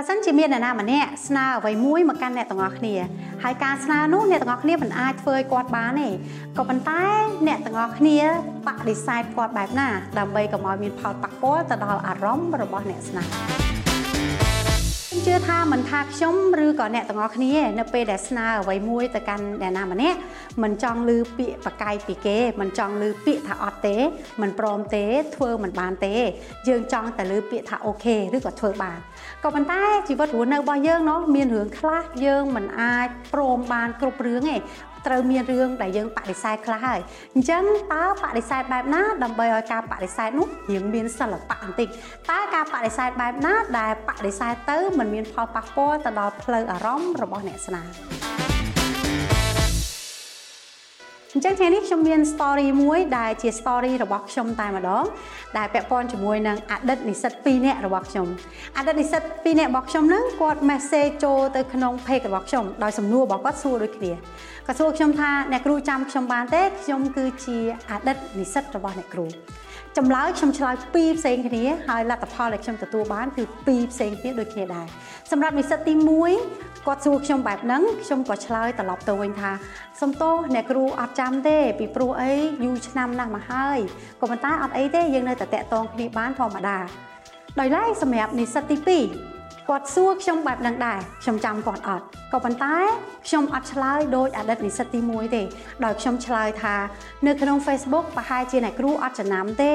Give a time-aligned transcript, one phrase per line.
[0.00, 2.94] បើសិនជាមានអ្នកណាម្នាក់ស្នើអ្វីមួយមកកាន់អ្នកទាំងអស់គ្នា
[3.42, 6.08] ហើយការស្នើនោះអ្នកទាំងអស់គ្នាមិនអាចធ្វើឲ្យគាត់បានទេ
[6.56, 7.02] ក៏ប៉ុន្តែ
[7.46, 8.18] អ្នកទាំងអស់គ្នា
[8.66, 9.88] បដិសេធគាត់បែបណា
[10.18, 13.77] ដើម្បីកុំឲ្យមានផលប៉ះពាល់ទៅដល់អារម្មណ៍របស់អ្នកស្នើជឿ
[15.46, 20.18] ថាមិនថាខ្ញុំឬក៏អ្នកទាំងអស់គ្នានៅពេលដែលស្នើអ្វីមួយទៅកាន់អ្នកណាម្នាក់
[20.62, 23.96] មិនចង់ឮពាក្យបកាយពីគេមិនចង់ឮពាក្យថាអត់ទេ
[24.42, 25.04] មិនព្រមទេ
[25.36, 26.16] ធ្វើមិនបានទេ
[26.68, 28.98] យើងចង់តែឮពាក្យថាអូខេឬក៏ធ្វើបាន
[29.42, 34.56] ក៏ប៉ុន្តែជីវិតរស់នៅរបស់យើងនោះមានរឿងខ្លះយើងមិនអាចព្រមបានគ្រប់រឿងទេ
[35.06, 37.00] ត្រូវមានរឿងដែលយើងបដិសេធខ្លះហើយ
[37.34, 37.62] អញ្ចឹង
[37.92, 41.88] តើបដិសេធបែបណាដើម្បីឲ្យការបដិសេធនោះរៀងមានសិល្បៈបន្តិច
[42.30, 48.27] តើការបដិសេធបែបណាដែលបដិសេធទៅមិនមានផលប៉ះពាល់ទៅដល់ផ្លូវអារម្មណ៍របស់អ្នកស្នា
[51.38, 55.04] អញ្ចឹងថ្ងៃនេះខ្ញុំមាន story មួយដែលជា story របស់ខ្ញុំតែម្ដង
[55.58, 58.26] ដែលពាក់ព័ន្ធជាមួយនឹងអតីតនិស្សិត2នាក់របស់ខ្ញុំ
[58.78, 64.12] អតីតនិស្សិត2នាក់របស់ខ្ញុំហ្នឹងគាត់ message ចូលទៅក្នុង page របស់ខ្ញុំដោយសំណួររបស់គាត់សួរដូចគ្នា
[64.66, 67.58] គាត់សួរខ្ញុំថាអ្នកគ្រូចាំខ្ញុំបានទេខ្ញុំគឺជា
[67.90, 69.26] អតីតនិស្សិតរបស់អ្នកគ្រូ
[69.96, 74.86] ចម្លើយខ្ញុំឆ្លើយពីរផ្សេងគ្នាហើយលទ្ធផលដែលខ្ញុំទទួលបានគឺពីរផ្សេងគ្នាដូចគ្នាដែរ
[75.30, 75.94] សម្រាប់និស្សិតទី
[76.34, 79.50] 1 គាត់សួរខ្ញុំបែបហ្នឹងខ្ញុំក៏ឆ្លើយត្រឡប់ទៅវិញថា
[80.00, 82.32] សំទោសអ្នកគ្រូអត់ចាំទេ ពីព្រោះអី
[82.64, 83.78] យូរឆ្នាំណាស់មកហើយ
[84.20, 86.78] ក៏ប៉ុន្តែអត់អីទេយើងនៅតែតាក់ទងគ្នាបានធម្មតា
[87.60, 89.00] ដោយឡែកសម្រាប់និស្សិតទី
[89.32, 92.76] 2គាត់សួរខ្ញុំបែបហ្នឹងដែរខ្ញុំចាំគាត់អត់ក៏ប៉ុន្តែ
[93.26, 95.42] ខ្ញុំអត់ឆ្លើយដោយអតីតនិស្សិតទី1ទេ
[95.84, 96.76] ដោយខ្ញុំឆ្លើយថា
[97.26, 99.74] នៅក្នុង Facebook ប្រហែលជាអ្នកគ្រូអត់ចំណាំទេ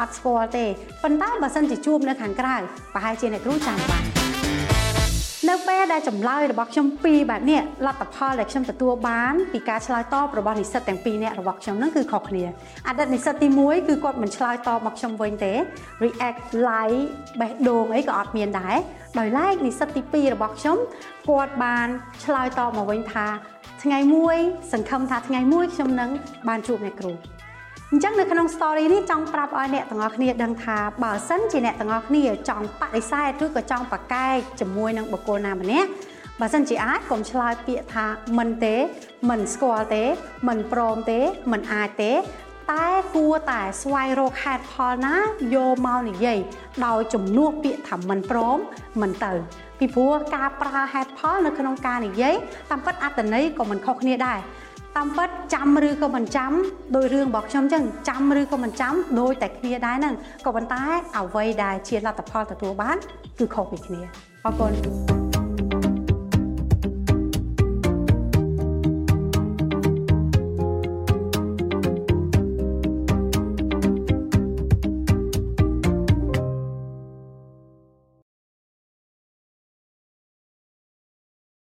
[0.00, 0.64] អត់ស្គាល់ទេ
[1.02, 2.56] ប៉ុន្តែបើសិនជាជួបនៅខាងក្រៅ
[2.94, 4.33] ប្រហែលជាអ្នកគ្រូចាំបាន
[5.54, 12.44] នៅពេលដែលចម្លើយរបស់ខ្ញុំពីរបែបនេះលទ្ធផលដែលខ្ញុំទទួលបានពីការឆ្លើយតបរបស់និស្សិតទាំងពីរនាក់របស់ខ្ញុំហ្នឹងគឺខុសគ្នា
[12.88, 15.52] អតីតនិស្សិតទី1គឺគាត់មិនឆ្លើយតបមកខ្ញុំវិញទេ
[16.04, 17.00] react like
[17.40, 18.76] បេះដូងអីក៏អត់មានដែរ
[19.18, 20.76] ដោយឡែកនិស្សិតទី2របស់ខ្ញុំ
[21.28, 21.88] គាត់បាន
[22.24, 23.26] ឆ្លើយតបមកវិញថា
[23.82, 24.36] ថ្ងៃមួយ
[24.72, 26.10] សង្ឃឹមថាថ្ងៃមួយខ្ញុំនឹង
[26.48, 27.12] បានជួបអ្នកគ្រូ
[27.94, 35.88] អញ្ចឹងនៅក្នុង story នេះចង់ប្រាប់ឲ្យអ្នកទាំងអស់គ្នាដឹងថាបើសិនជាអ្នកទាំងអស់គ្នាចង់បដិសេធឬក៏ចង់ប្រកែកជាមួយនឹងបុគ្គលណាម្នាក់
[36.40, 38.06] បើសិនជាអាចកុំឆ្លើយពាក្យថា
[38.38, 38.76] មិនទេ
[39.30, 40.04] មិនស្គាល់ទេ
[40.48, 41.20] មិនព្រមទេ
[41.52, 42.12] មិនអាចទេ
[42.72, 45.16] តែគួរតែស្វែងរកហេតុផលណា
[45.54, 46.38] យកមកនិយាយ
[46.86, 48.58] ដោយជំនួសពាក្យថាមិនព្រម
[49.00, 49.32] មិនទៅ
[49.78, 52.34] ពីព្រោះការប្រើហេតុផលនៅក្នុងការនិយាយ
[52.70, 54.38] តាមពិតអត្តន័យក៏មិនខុសគ្នាដែរ
[54.96, 56.52] តាមពិតចាំឬក៏មិនចាំ
[56.96, 60.82] ដោយរឿងរបស់ខ្ញុំចឹងចាំឬក៏មិនចាំដោយតែគ្នាដែរហ្នឹងក៏ប៉ុន្តែ
[61.16, 62.96] អ្វីដែលជាលទ្ធផលទទួលបាន
[63.38, 64.00] គឺខុសពីគ្នា
[64.44, 65.23] អរគុណ